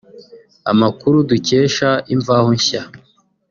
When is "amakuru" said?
0.71-1.17